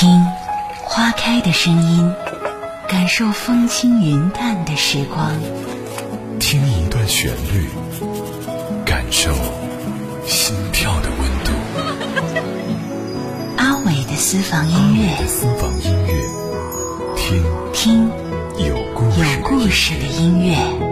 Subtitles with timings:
[0.00, 0.24] 听
[0.84, 2.14] 花开的声音，
[2.88, 5.32] 感受风轻云淡的时光。
[6.38, 7.68] 听一段旋律，
[8.86, 9.32] 感受
[10.24, 11.50] 心跳的温度。
[13.56, 16.14] 阿伟的私房音乐，私房音乐，
[17.16, 17.42] 听
[17.72, 18.08] 听
[18.68, 20.87] 有故事有故事的音乐。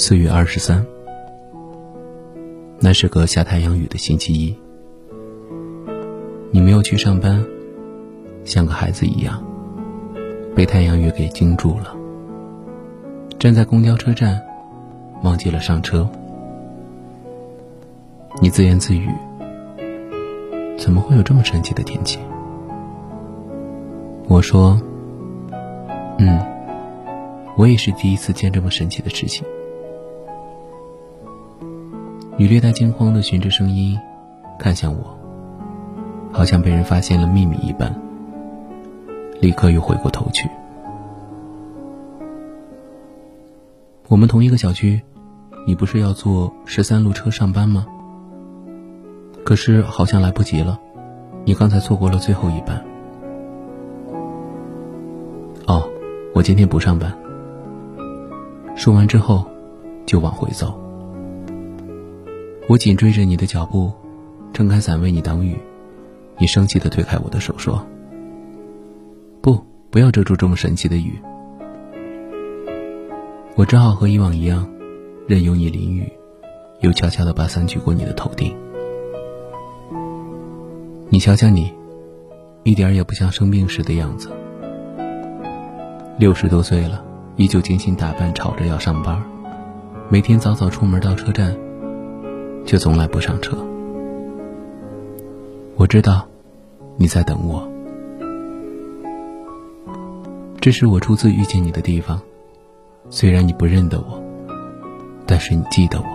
[0.00, 0.86] 四月二十三，
[2.78, 4.56] 那是个下太阳雨的星期一。
[6.52, 7.44] 你没有去上班，
[8.44, 9.42] 像个孩子一样，
[10.54, 11.96] 被太阳雨给惊住了。
[13.40, 14.40] 站在公交车站，
[15.24, 16.08] 忘记了上车。
[18.40, 19.10] 你自言自语
[20.78, 22.20] ：“怎么会有这么神奇的天气？”
[24.30, 24.80] 我说
[26.18, 26.40] ：“嗯，
[27.56, 29.44] 我也是第一次见这么神奇的事情。”
[32.40, 33.98] 你略带惊慌的循着声音，
[34.60, 35.18] 看向我，
[36.32, 37.92] 好像被人发现了秘密一般，
[39.40, 40.48] 立刻又回过头去。
[44.06, 45.02] 我们同一个小区，
[45.66, 47.84] 你不是要坐十三路车上班吗？
[49.44, 50.78] 可是好像来不及了，
[51.44, 52.80] 你刚才错过了最后一班。
[55.66, 55.82] 哦，
[56.32, 57.12] 我今天不上班。
[58.76, 59.44] 说完之后，
[60.06, 60.80] 就往回走。
[62.68, 63.90] 我紧追着你的脚步，
[64.52, 65.56] 撑开伞为你挡雨。
[66.36, 67.82] 你生气的推开我的手，说
[69.40, 69.58] ：“不，
[69.90, 71.18] 不要遮住这么神奇的雨。”
[73.56, 74.68] 我只好和以往一样，
[75.26, 76.12] 任由你淋雨，
[76.80, 78.54] 又悄悄的把伞举过你的头顶。
[81.08, 81.72] 你瞧瞧你，
[82.64, 84.28] 一点也不像生病时的样子。
[86.18, 87.02] 六十多岁了，
[87.36, 89.22] 依旧精心打扮，吵着要上班，
[90.10, 91.56] 每天早早出门到车站。
[92.68, 93.56] 却从来不上车。
[95.74, 96.28] 我知道，
[96.98, 97.66] 你在等我。
[100.60, 102.20] 这是我初次遇见你的地方，
[103.08, 104.22] 虽然你不认得我，
[105.24, 106.06] 但是你记得我。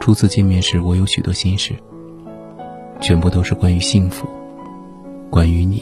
[0.00, 1.76] 初次见面时，我有许多心事，
[3.00, 4.26] 全部都是关于幸福，
[5.30, 5.80] 关于你。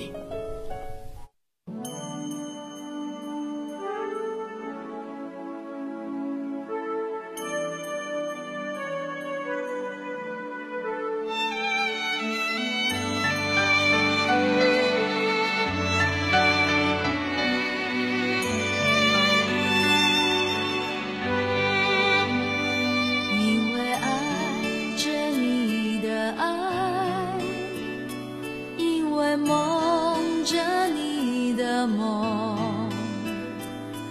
[31.86, 32.90] 梦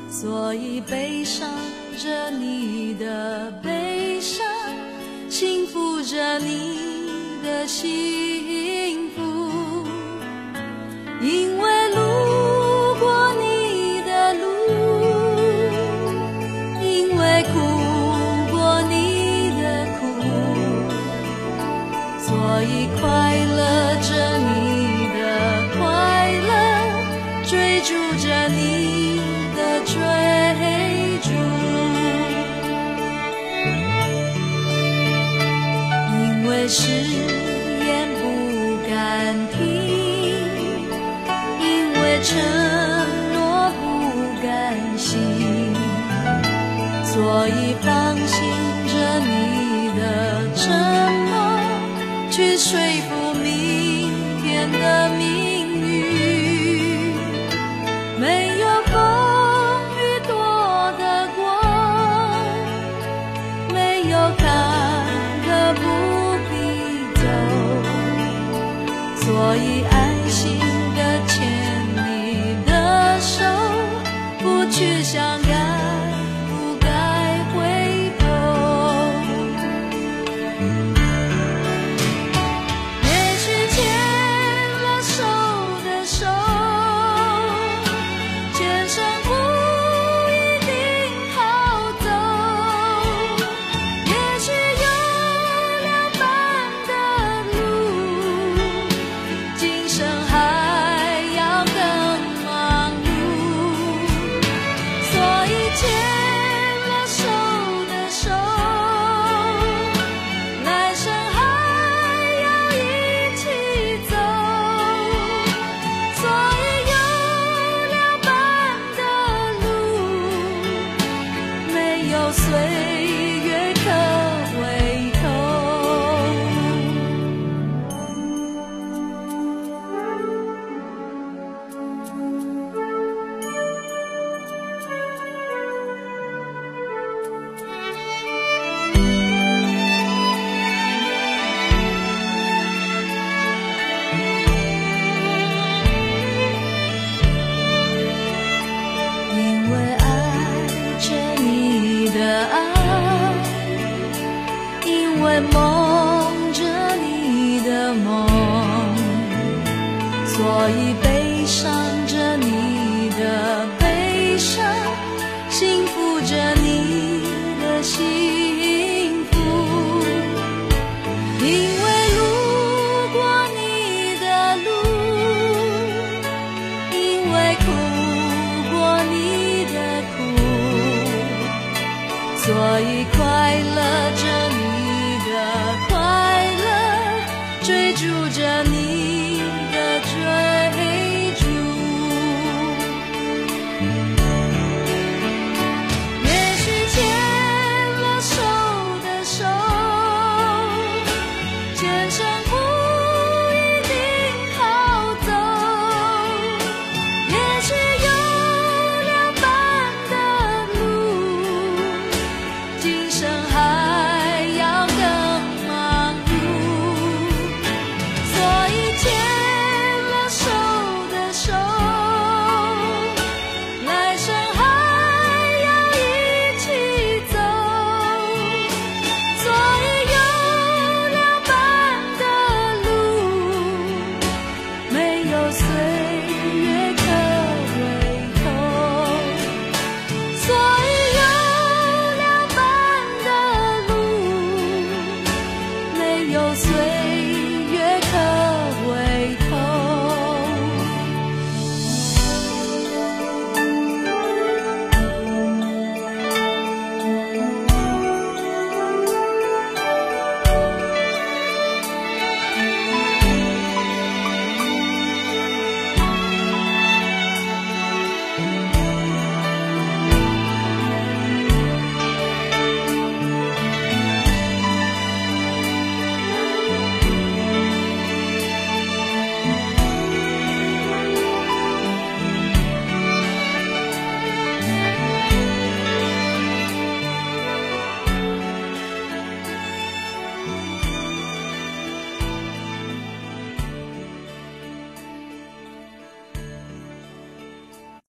[0.09, 1.49] 所以悲伤
[1.97, 4.45] 着你的悲伤，
[5.29, 6.79] 幸福着你
[7.43, 9.83] 的幸福，
[27.75, 29.19] 追逐着你
[29.53, 29.83] 的。
[29.85, 29.99] 追
[31.21, 31.29] 逐，
[36.13, 38.23] 因为誓言不
[38.89, 39.59] 敢听，
[41.59, 41.63] 因
[42.01, 42.03] 为
[58.17, 58.93] 没有风
[59.97, 60.33] 雨躲
[60.97, 61.37] 得过
[63.73, 64.43] 没有坎
[65.45, 65.81] 坷不
[66.49, 66.53] 必
[67.15, 67.21] 走。
[69.17, 69.25] 所
[69.57, 69.93] 以安
[70.29, 70.57] 心
[70.95, 71.33] 的牵
[71.95, 73.43] 你的手
[74.39, 75.44] 不去想